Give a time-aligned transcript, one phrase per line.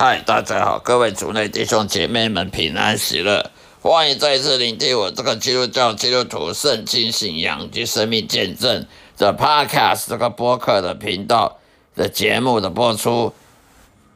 [0.00, 3.50] 嗨，大家好，各位族内弟兄姐妹们平安喜乐，
[3.82, 8.86] 欢迎再次聆听我这个基督教基督徒圣经信仰及生命见证
[9.16, 11.58] 的 Podcast 这个播客的频道
[11.96, 13.32] 的节目的播出，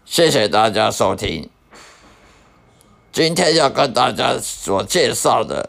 [0.04, 1.50] 谢谢大家收听。
[3.10, 5.68] 今天要跟大家所介绍的，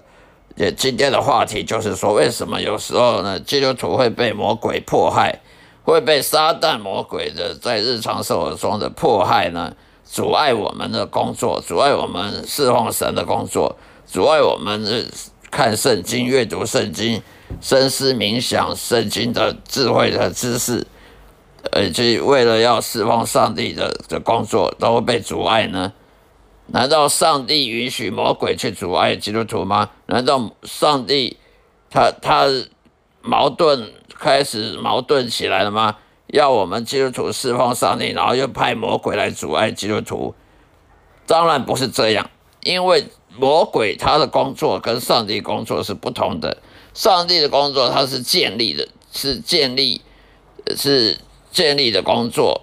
[0.55, 5.41] 也今天的话题就是说，为什么有时候呢，基督徒会被魔鬼迫害，
[5.83, 9.73] 会被撒旦魔鬼的在日常生活中的迫害呢？
[10.13, 15.09] 阻碍我们的工作，阻碍我们侍奉神的工作，阻碍我们
[15.49, 17.19] 看圣经、阅读圣经、
[17.59, 20.85] 深思冥想圣经的智慧的知识，
[21.81, 25.91] 以及为了要侍奉上帝的的工作，都会被阻碍呢？
[26.67, 29.89] 难道上帝允许魔鬼去阻碍基督徒吗？
[30.05, 31.37] 难道上帝
[31.89, 32.45] 他他
[33.23, 35.95] 矛盾开始矛盾起来了吗？
[36.33, 40.33] 要我们基督徒释放上帝，然后又派魔鬼来阻碍基督徒，
[41.27, 42.27] 当然不是这样，
[42.63, 43.05] 因为
[43.37, 46.57] 魔鬼他的工作跟上帝工作是不同的。
[46.95, 50.01] 上帝的工作他是建立的，是建立，
[50.75, 51.19] 是
[51.51, 52.61] 建立的工作；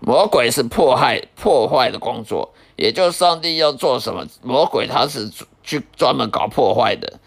[0.00, 2.52] 魔鬼是迫害、破坏的工作。
[2.76, 5.30] 也就上帝要做什么，魔鬼他是
[5.62, 7.18] 去专门搞破坏的。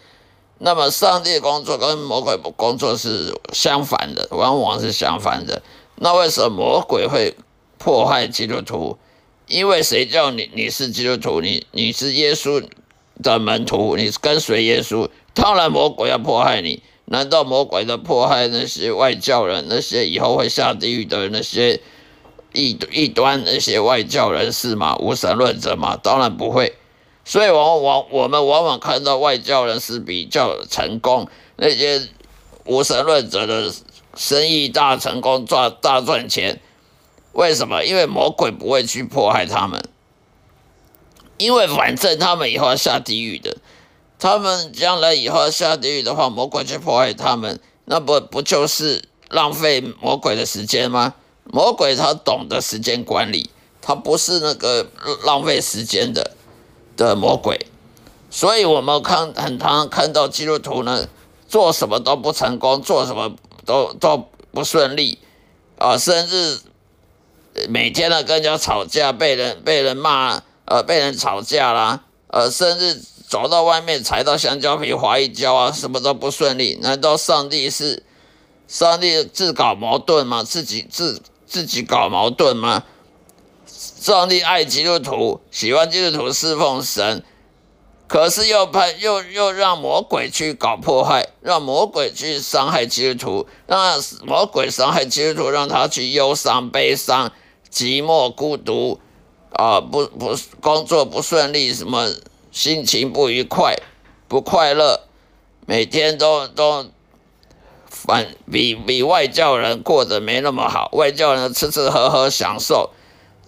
[0.58, 5.62] 那么，上帝工作跟魔鬼工作是相反的，往往是相反的。
[5.98, 7.36] 那为什么魔鬼会
[7.78, 8.98] 迫害基督徒？
[9.48, 12.66] 因为谁叫你你是基督徒，你你是耶稣
[13.22, 16.82] 的门徒，你是跟随耶稣，当然魔鬼要迫害你。
[17.08, 21.80] 难道魔鬼的迫害那些外教人，那些以后会下地狱的那些
[22.54, 24.96] 异异端那些外教人士吗？
[24.98, 25.96] 无神论者吗？
[26.02, 26.74] 当然不会。
[27.26, 32.08] 所以往往我们往往看到外教人士比较成功，那些
[32.66, 33.74] 无神论者的
[34.16, 36.62] 生意大成功赚大赚钱，
[37.34, 37.84] 为什么？
[37.84, 39.84] 因为魔鬼不会去迫害他们，
[41.38, 43.58] 因为反正他们以后要下地狱的，
[44.20, 51.16] 他们将来以后要下地狱的话，魔鬼去迫害他们，那不不就是浪费魔鬼的时间吗？
[51.46, 53.50] 魔鬼他懂得时间管理，
[53.82, 54.88] 他不是那个
[55.24, 56.35] 浪费时间的。
[56.98, 57.68] 的魔鬼，
[58.30, 61.08] 所以我们看很常看到基督徒呢，
[61.48, 63.36] 做什么都不成功，做什么
[63.66, 65.20] 都都不顺利，
[65.78, 66.60] 啊，甚至
[67.70, 76.78] 每天呢跟人家吵架，被人被人骂，呃，被人吵架啦，呃，甚至走到外面踩到香蕉皮滑一跤啊，什么都不顺利。
[76.82, 78.04] 难道上帝是
[78.68, 80.44] 上帝自搞矛盾吗？
[80.44, 82.84] 自己自自己搞矛盾吗？
[84.06, 87.24] 上帝爱基督徒，喜欢基督徒侍奉神，
[88.08, 97.32] 可是又派又又让魔鬼去搞破坏，让魔鬼去伤害基督徒，让魔鬼伤害基督徒，让他去忧伤、悲伤、
[97.74, 99.00] 寂寞、孤独，
[99.54, 102.08] 啊，不不工作不顺利，什么
[102.52, 103.76] 心情不愉快、
[104.28, 105.02] 不快乐，
[105.66, 106.86] 每天都都
[107.90, 112.92] 反比比外教人过得没那么好，外教人吃吃喝喝享受。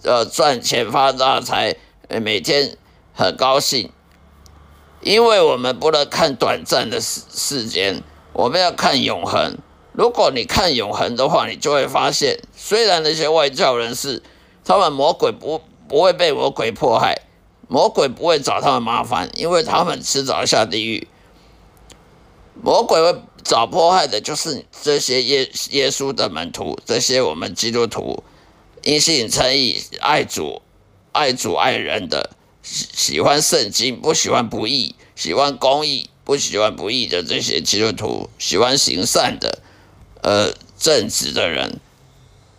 [0.02, 1.76] 呃，赚钱发大财，
[2.08, 2.76] 每天
[3.12, 3.90] 很高兴，
[5.00, 9.58] 因为我们不能看短暂的时时间，我们要看永恒。
[9.92, 14.22] 如果你看永恒的话，你就会发现，虽然那些外教人士，
[14.64, 17.22] 他们魔鬼不不会被魔鬼迫害，
[17.66, 21.08] 魔鬼不会找他们麻烦，因为他们迟早下地狱。
[22.62, 28.22] 魔鬼会找迫害的，就是这些耶耶稣的门徒，这些我们基督徒。
[28.82, 30.62] 因信称义、爱主、
[31.12, 32.30] 爱主爱人的，
[32.62, 39.58] 喜喜欢圣经，不喜欢不义；喜欢公义，不喜欢不义的这些基督徒，喜欢行善的，
[40.22, 41.80] 呃，正直的人，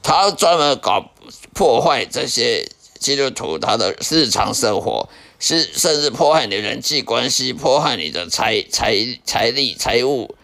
[0.01, 1.11] 他专门搞
[1.53, 2.69] 破坏这些
[2.99, 10.35] 基督徒他的日常生活，是甚至破坏你人际关系，破坏你的财财财力、财务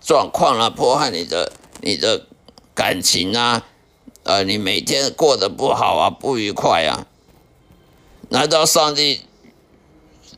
[0.00, 1.52] 状况啊，破坏你的
[1.82, 2.26] 你的
[2.74, 3.66] 感情啊。
[4.24, 7.06] 呃，你每天过得不好啊，不愉快啊？
[8.28, 9.22] 难道上帝，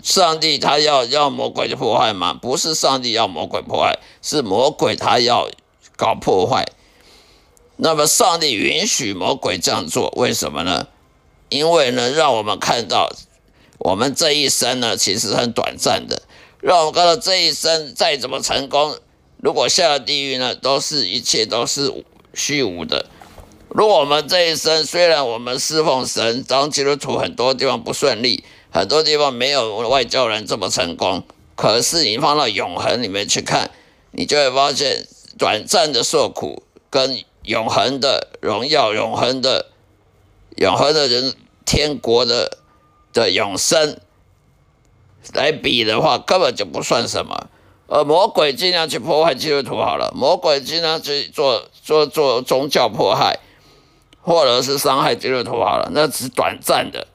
[0.02, 2.32] 上帝他要要魔鬼的破坏吗？
[2.32, 5.50] 不是上帝要魔鬼破坏，是魔鬼他要
[5.96, 6.64] 搞破坏。
[7.76, 10.86] 那么上帝允许魔鬼这样做，为什么呢？
[11.48, 13.10] 因为呢，让我们看到
[13.78, 16.22] 我们这一生呢，其实很短暂的。
[16.60, 18.96] 让我们看到这一生再怎么成功，
[19.38, 21.92] 如果下了地狱呢，都是一切都是
[22.32, 23.06] 虚无的。
[23.74, 31.24] 如果我们这一生虽然我们侍奉神，当基督徒很多地方不顺利，很多地方没有外教人这么成功，
[31.56, 33.70] 可是你放到永恒里面去看，
[34.10, 35.06] 你就会发现
[35.38, 39.70] 短暂的受苦跟永恒的荣耀、永恒的
[40.58, 41.34] 永恒的人
[41.64, 42.58] 天国的
[43.14, 43.98] 的永生
[45.32, 47.48] 来比的话，根本就不算什么。
[47.86, 53.38] 而魔鬼尽量去破坏基督徒好了，魔鬼尽量去做做做宗教迫害，
[54.22, 57.06] 或者是伤害基督徒好了，那只是短暂的。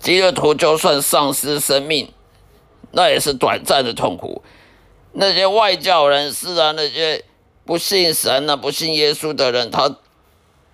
[0.00, 2.10] 基督徒就算丧失生命，
[2.92, 4.42] 那也是短暂的痛苦。
[5.12, 7.24] 那些外教人士啊，那些
[7.64, 9.96] 不信神啊、不信耶稣的人，他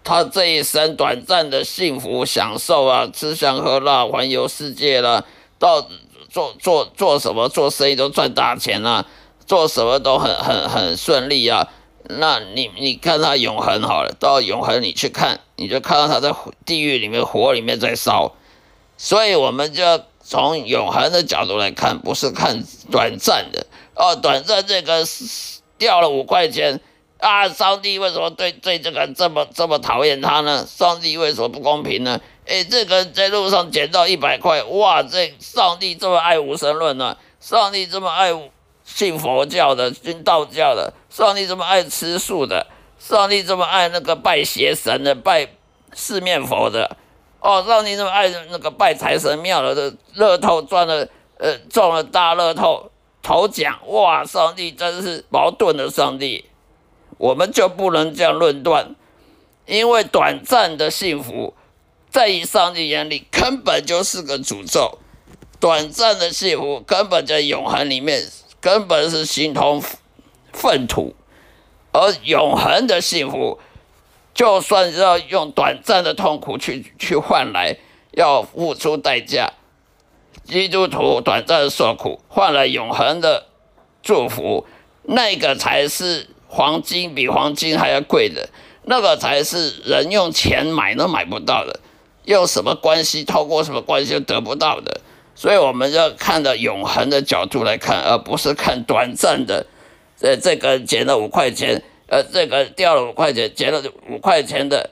[0.05, 5.27] 他这一生短暂的幸福享受啊，吃香喝辣、环游世界了，
[5.59, 5.89] 到。
[6.33, 9.05] 做做做什么做生意都赚大钱啊，
[9.45, 11.69] 做什么都很很很顺利啊。
[12.19, 18.33] 那你你看他永恒好了，到永恒你去看，你就看到他在地狱里面火里面在烧。
[18.97, 24.15] 所以我们就要从永恒的角度来看，不是看短暂的哦。
[24.15, 25.05] 短暂这个
[25.79, 26.81] 掉了五块钱
[27.19, 30.67] 啊，上帝为什么对对这个这么这么讨厌他呢？
[30.69, 32.21] 上帝为什么不公平呢？
[32.47, 35.03] 哎，这个在路上捡到一百块，哇！
[35.03, 37.17] 这上帝这么爱无神论呢？
[37.41, 38.51] 上帝这么爱无
[38.85, 40.93] 信佛教的、信道教的？
[41.11, 42.67] 上帝这么爱吃素的？
[42.99, 45.49] 上帝这么爱那个拜邪神的、拜
[45.93, 46.97] 四面佛的？
[47.41, 49.95] 哦，上帝这么爱那个拜财神庙的？
[50.15, 51.09] 乐透赚了，
[51.39, 52.91] 呃，中了大乐透
[53.23, 54.25] 头奖，哇！
[54.25, 56.45] 上帝真是矛盾的上帝，
[57.19, 58.95] 我们就不能这样论断，
[59.67, 61.55] 因为短暂的幸福。
[62.11, 64.99] 在上帝眼里，根本就是个诅咒。
[65.59, 68.23] 短暂的幸福，根本在永恒里面，
[68.63, 69.83] 根本是形同
[70.55, 71.15] 粪土。
[71.93, 73.59] 而永恒的幸福，
[74.33, 77.77] 就算要用短暂的痛苦去去换来，
[78.13, 79.53] 要付出代价。
[80.45, 83.47] 基督徒短暂的受苦，换来永恒的
[84.03, 84.67] 祝福，
[85.03, 88.49] 那个才是黄金比黄金还要贵的，
[88.85, 91.81] 那个才是人用钱买都买不到的。
[92.25, 95.02] 用什么关系，透过什么关系得不到的，
[95.43, 99.67] 所以我们要看到永恒的角度来看，而不是看短暂的。
[100.21, 104.91] 呃，这个捡了五块钱，呃，这个掉了五块钱，捡了五块钱的，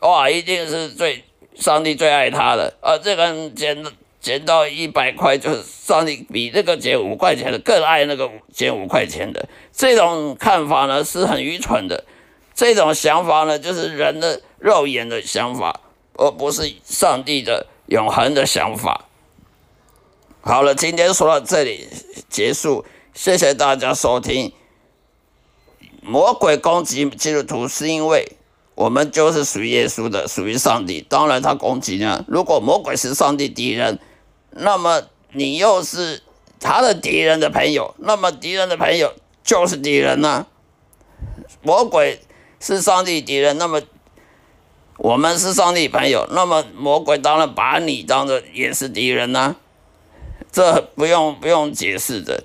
[0.00, 1.22] 哇，一定是最
[1.54, 2.72] 上帝最爱他的。
[2.80, 3.84] 而这个捡
[4.22, 9.46] 捡到一百块，就是上帝比这个捡五块钱的更爱那个捡五块钱的。
[9.70, 12.04] 这种看法呢是很愚蠢的，
[12.54, 15.78] 这种想法呢就是人的肉眼的想法。
[16.16, 19.04] 而不是上帝的永恒的想法。
[20.46, 21.88] 好了，今天说到这里
[22.28, 24.52] 结束，谢谢大家收听。
[26.02, 28.36] 魔鬼攻击基督徒是因为
[28.74, 31.00] 我们就是属于耶稣的，属于上帝。
[31.00, 32.22] 当然，他攻击呢。
[32.28, 33.98] 如果魔鬼是上帝敌人，
[34.50, 36.22] 那么你又是
[36.60, 40.46] 他的敌人的朋友，那么敌人的朋友就是敌人呢？
[41.62, 42.20] 魔鬼
[42.60, 43.80] 是上帝敌人，那么。
[44.98, 49.56] 我们是上帝朋友，那么魔鬼当然把你当做也是敌人呐，
[50.54, 52.40] 这不用不用解释的。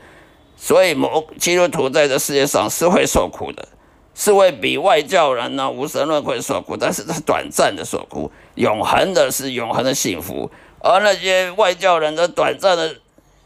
[0.57, 3.67] 所以魔基督徒在这世界上是会受苦的，
[4.15, 10.49] 是会比外教人呢无神论会受苦，但是是短暂的受苦，永恒的是永恒的幸福，
[10.81, 12.95] 而那些外教人的短暂的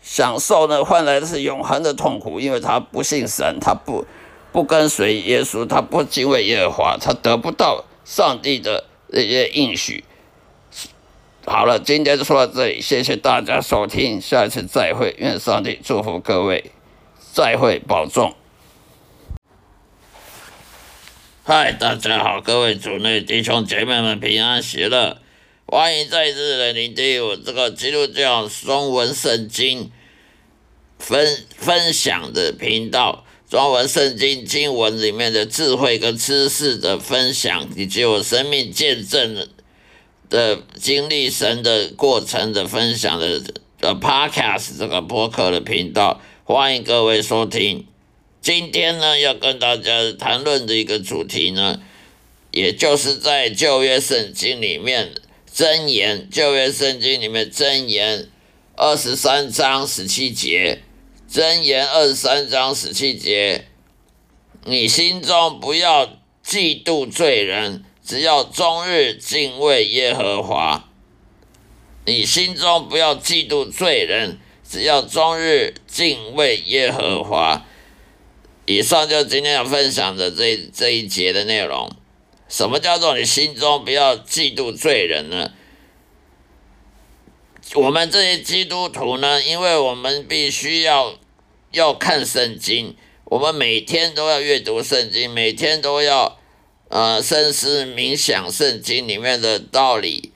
[0.01, 4.05] 享受呢，换来的是永恒的痛苦，因为他不信神，他不
[4.53, 8.85] 不跟随耶稣，他不敬畏耶和华，他得不到上帝的。
[9.15, 10.03] 这些应许，
[11.45, 16.71] 好了，今天就说到这里，谢谢大家收听，下次再会，愿上帝祝福各位，
[17.33, 18.33] 再会，保重。
[21.43, 25.17] 嗨，大家好，各位主内弟兄姐妹们平安喜乐，
[25.65, 29.91] 欢迎再次来聆听我这个基督教中文圣经
[30.97, 33.25] 分分享的频道。
[33.49, 39.49] 中文圣经经文里面的智慧跟知识的分享，以及我生命见证的
[40.33, 43.39] 的经历神的过程的分享的
[43.81, 47.85] 呃 Podcast 这个播客的频道，欢迎各位收听。
[48.41, 51.79] 今天呢，要跟大家谈论的一个主题呢，
[52.49, 55.11] 也就是在旧约圣经里面
[55.53, 58.27] 箴言，旧约圣经里面箴言
[58.75, 60.81] 二十三章十七节。
[61.31, 63.67] 箴言二十三章十七节，
[64.65, 66.07] 你心中不要
[66.43, 70.89] 嫉妒罪人，只要终日敬畏耶和华。
[72.05, 77.65] 你心中不要嫉妒罪人，只要终日敬畏耶和华。
[78.65, 81.89] 以上就是今天要分享的这这一节的内容。
[82.47, 85.51] 什么叫做你心中不要嫉妒罪人呢？
[87.75, 91.15] 我们这些基督徒呢，因为我们必须要。
[91.71, 96.37] 要看圣经，我们每天都要阅读圣经，每天都要
[96.93, 100.31] 呃深思冥想圣经里面的道理，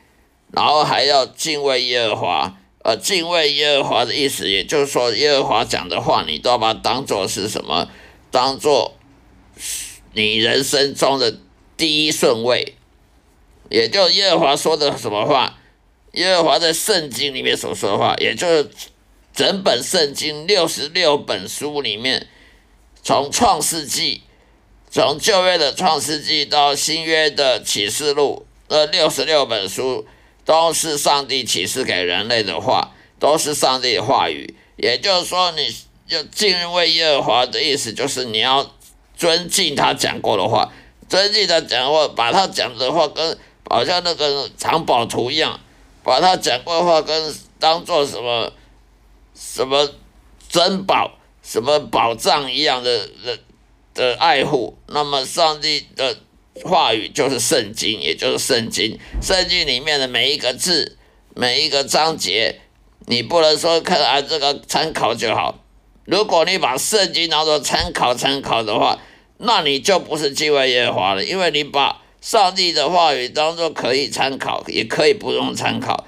[0.52, 2.58] 然后还要敬畏耶和华。
[2.84, 7.90] 呃，敬畏耶和华的意思，也就是说，耶和华讲的话，你都要把它当做是什么？
[8.32, 8.96] 当做
[10.14, 11.38] 你人生中的
[11.76, 12.74] 第一顺位。
[13.70, 15.60] 也就耶和华说的什么话，
[16.14, 18.72] 耶和华在圣经里面所说的话，也就是
[19.36, 22.28] 整本圣经六十六本书里面，
[23.04, 24.22] 从创世纪，
[24.98, 30.08] 从旧约的创世纪到新约的启示录，这六十六本书。
[30.44, 34.56] 都是上帝启示给人类的话，都是上帝的话语。
[34.78, 35.76] 也就是说，你
[36.08, 38.72] 要敬畏耶和华的意思，就是你要
[39.16, 40.72] 尊敬他讲过的话，
[41.08, 43.38] 尊敬他讲话，把他讲的话跟
[43.70, 45.60] 好像那个藏宝图一样，
[46.02, 48.52] 把他讲过的话跟当做什么
[49.36, 49.88] 什么
[50.50, 51.12] 珍宝、
[51.44, 53.08] 什么宝藏一样的
[53.98, 54.78] 的爱护。
[54.88, 56.16] 那么，上帝的。
[56.64, 58.98] 话语就是圣经，也就是圣经。
[59.22, 60.98] 圣经里面的每一个字、
[61.36, 62.62] 每一个章节，
[63.06, 65.64] 你不能说看啊这个参考就好。
[66.06, 68.98] 如果你把圣经当做参考参考的话，
[69.38, 76.08] 那你就不是敬畏耶和华了，因为你把上帝的话语当做可以参考，也可以不用参考，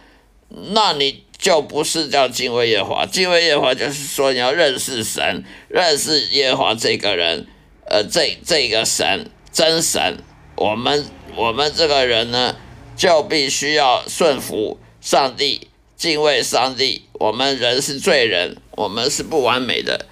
[0.50, 3.06] 那你就不是叫敬畏耶和华。
[3.06, 7.46] 敬畏耶和华就是说你要认识神，认识耶和华这个人，
[7.90, 10.20] 呃，这这个神真神。
[10.56, 11.06] 我们
[11.36, 12.56] 我们这个人呢，
[12.96, 17.06] 就必须要顺服上帝，敬畏上帝。
[17.14, 20.06] 我们人是罪人，我们是不完美的。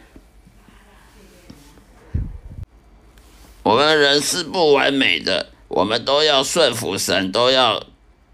[3.62, 7.86] 我们人是不完美的，我们都要顺服神，都要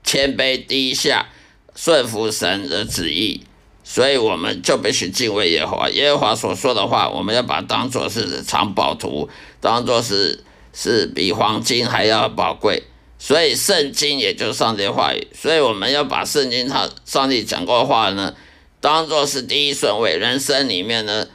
[0.04, 1.28] 谦卑低下，
[1.76, 3.44] 顺服神的旨意。
[3.84, 5.90] 所以我们就必须敬畏耶和华。
[5.90, 10.44] 耶和华所说的话，我们要把它当做是藏宝图，当做是。
[10.76, 12.82] 是比黄金还要宝贵，
[13.20, 18.34] 所以圣经也就是上帝话语，所以我们要把圣经他上帝讲过的话呢，
[18.82, 21.28] 当做是第一顺位，人生里面呢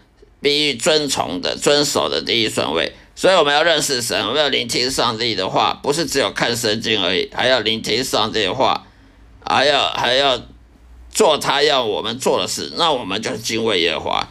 [0.43, 2.93] 必须遵从的、遵守的第一顺位。
[3.15, 8.89] 所以我们要认识神，我们要聆听上帝的话，不是只有看圣经而已，还要聆听上帝的话，
[9.47, 10.37] 还要还要
[11.19, 14.29] 做他要我们做的事，那我们就是敬畏耶和华。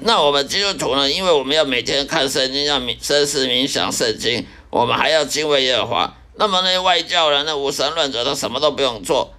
[0.00, 1.08] 那我们基督徒呢？
[1.08, 6.16] 因为我们要每天看圣经，要冥深思冥想圣经，我们还要敬畏耶和华。
[6.34, 9.32] 那么那些外教人、那无神论者，他什么都不用做。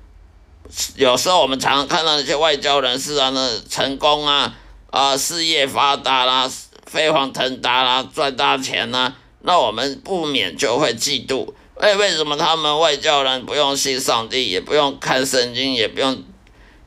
[0.95, 4.55] 有时候我们常常看到那些外交人士啊，那成功啊，
[4.89, 6.49] 啊事业发达啦，
[6.85, 11.51] 飞黄腾达啦，赚大钱啦，那我们不免就会嫉妒。
[11.77, 16.23] 哎，为什么他们外教人不用信上帝，也不用看圣经，也不用，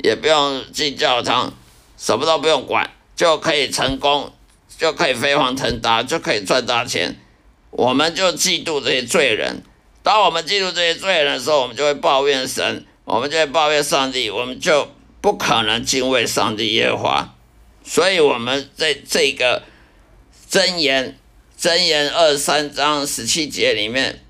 [0.02, 1.52] 也不用进教堂，
[1.96, 2.90] 什么都不用管？
[3.14, 4.32] 就可以成功，
[4.76, 7.16] 就可以飞黄腾达，就可以赚大钱。
[7.70, 9.62] 我们就嫉妒这些罪人。
[10.02, 14.88] 当我们嫉妒这些罪人的时候，我们就会抱怨神，我们就会抱怨上帝，我们就
[15.20, 17.34] 不可能敬畏上帝耶和华。
[17.84, 19.62] 所以，我们在这个
[20.50, 21.16] 箴言
[21.56, 24.24] 箴言二三章十七节里面，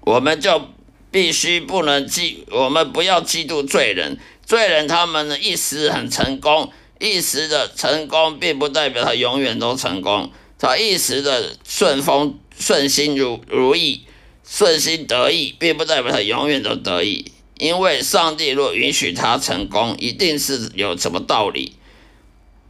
[0.00, 0.68] 我们就
[1.12, 4.18] 必须不能嫉，我们不要嫉妒罪人。
[4.44, 10.32] 罪人他们呢一时很成功，一时的成功并不代表他永远都成功。
[10.58, 14.04] 他一时的顺风顺心如如意，
[14.44, 17.30] 顺心得意，并不代表他永远都得意。
[17.58, 21.74] 因为上帝若允许他成功，一定是有什么道理。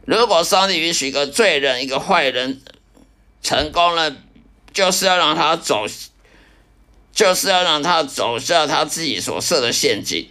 [0.05, 2.61] 如果上帝允许一个罪人、一个坏人
[3.41, 4.15] 成功了，
[4.73, 5.85] 就是要让他走，
[7.13, 10.27] 就是要让他走下他自己所设的陷阱。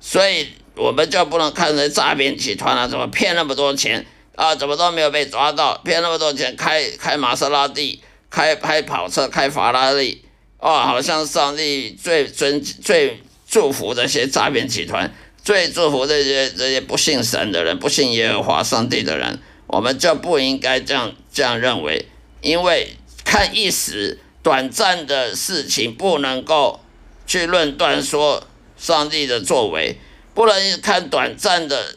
[0.00, 0.48] 所以。
[0.74, 4.54] 我们就不能看成诈骗集团啊，怎么骗那么多钱啊？
[4.54, 5.76] 怎么都没有被抓到？
[5.84, 8.00] 骗那么多钱，开开玛莎拉蒂，
[8.30, 10.24] 开开跑车，开法拉利，
[10.58, 15.12] 哦，好像上帝最尊最祝福这些诈骗集团，
[15.44, 22.06] 最祝福这些这些不信神的人，不信耶和华上帝的人，我们就不应该这样这样认为，
[22.40, 26.80] 因为看一时短暂的事情，不能够
[27.26, 28.46] 去论断说
[28.76, 29.98] 上帝的作为。
[30.34, 31.96] 不能看短暂的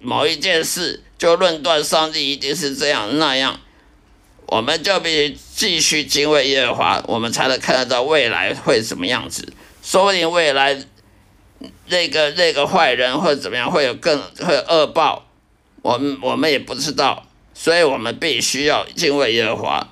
[0.00, 3.60] 某一件事就论断上帝一定是这样那样，
[4.46, 9.52] 我们就必须继续敬畏耶和华，我们才能看得到未来会什么样子。
[9.82, 10.84] 说不定未来
[11.86, 15.24] 那个那个坏人或者怎么样会有更会恶报，
[15.82, 17.24] 我们我们也不知道，
[17.54, 19.88] 所以我们必须要敬畏耶和华，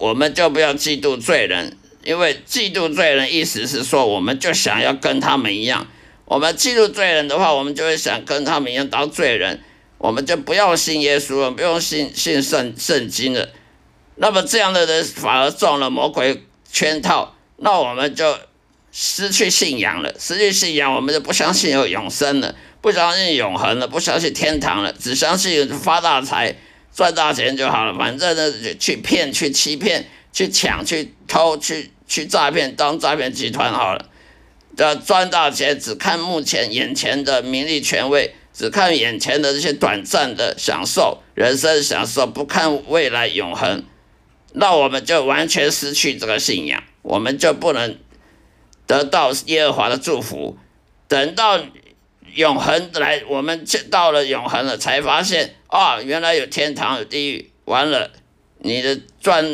[0.00, 5.86] 我们就不要嫉妒罪人，因为嫉妒罪人意思是说，我们就想要跟他们一样。
[6.24, 9.60] 我们嫉妒罪人的话，我们就会想跟他们一样当罪人，
[9.98, 13.50] 我们就不要信耶稣了，不用信信圣圣经了。
[14.16, 18.38] 那么这样的人反而中了魔鬼圈套，那我们就
[18.90, 26.56] 失去信仰了，失去信仰，我们就不相信有永生了，不相信永恒了，不相信天堂了，只相信发大财、
[26.94, 27.94] 赚大钱就好了。
[27.94, 34.06] 反正呢，去骗、去欺骗、去抢、去偷、去去诈骗，当诈骗集团好了。
[34.76, 43.84] 的赚大钱，只看目前眼前的名利权位，只看眼前的这些短暂的享受，人生享受，不看未来永恒，
[44.52, 47.98] 那我们就完全失去这个信仰，我们就不能。
[48.86, 50.58] 得到耶和华的祝福，
[51.06, 51.60] 等到
[52.34, 57.50] 永恒来，我们到了永恒了，才发现啊，原来有天堂有地狱。
[57.64, 58.10] 完了，
[58.58, 59.44] 你的赚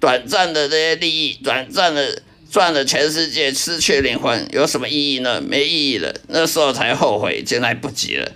[0.00, 5.40] 短暂的这些利益，短暂的赚了全世界，失去灵魂，有什么意义呢？
[5.40, 6.12] 没意义了。
[6.28, 8.32] 那时候才后悔，已经来不及了。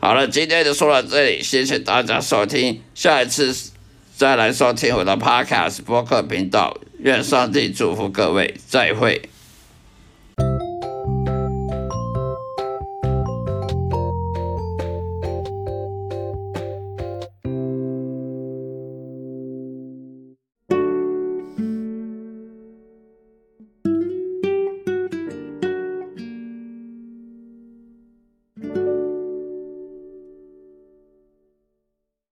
[0.00, 3.54] 好了，今天就说到这里，谢谢大家收听，下一次
[4.16, 6.76] 再来收听我的 Podcast 播客频道。
[6.98, 9.22] 愿上帝祝福各位，再会。